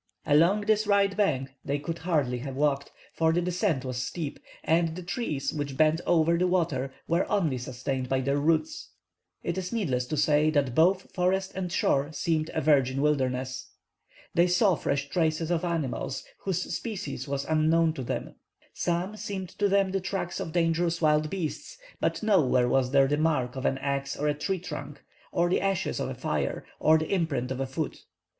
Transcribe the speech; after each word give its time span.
Along 0.25 0.61
this 0.61 0.87
right 0.87 1.15
bank 1.15 1.51
they 1.63 1.77
could 1.77 1.99
hardly 1.99 2.39
have 2.39 2.55
walked, 2.55 2.91
for 3.13 3.31
the 3.31 3.39
descent 3.43 3.85
was 3.85 3.97
steep, 4.03 4.39
and 4.63 4.95
the 4.95 5.03
trees 5.03 5.53
which 5.53 5.77
bent 5.77 6.01
over 6.07 6.39
the 6.39 6.47
water 6.47 6.91
were 7.07 7.31
only 7.31 7.59
sustained 7.59 8.09
by 8.09 8.21
their 8.21 8.39
roots. 8.39 8.93
It 9.43 9.59
is 9.59 9.71
needless 9.71 10.07
to 10.07 10.17
say 10.17 10.49
that 10.49 10.73
both 10.73 11.13
forest 11.13 11.51
and 11.53 11.71
shore 11.71 12.11
seemed 12.13 12.49
a 12.55 12.61
virgin 12.61 12.99
wilderness. 12.99 13.73
They 14.33 14.47
saw 14.47 14.73
fresh 14.73 15.07
traces 15.09 15.51
of 15.51 15.63
animals 15.63 16.23
whose 16.39 16.73
species 16.75 17.27
was 17.27 17.45
unknown 17.45 17.93
to 17.93 18.03
them. 18.03 18.33
Some 18.73 19.15
seemed 19.17 19.49
to 19.59 19.69
them 19.69 19.91
the 19.91 20.01
tracks 20.01 20.39
of 20.39 20.51
dangerous 20.51 20.99
wild 20.99 21.29
beasts, 21.29 21.77
but 21.99 22.23
nowhere 22.23 22.67
was 22.67 22.89
there 22.89 23.05
the 23.07 23.17
mark 23.17 23.55
of 23.55 23.67
an 23.67 23.77
axe 23.77 24.17
on 24.17 24.27
a 24.27 24.33
tree 24.33 24.57
trunk, 24.59 25.03
or 25.31 25.47
the 25.47 25.61
ashes 25.61 25.99
of 25.99 26.09
a 26.09 26.15
fire, 26.15 26.65
or 26.79 26.97
the 26.97 27.13
imprint 27.13 27.51
of 27.51 27.59
a 27.59 27.67
foot. 27.67 27.99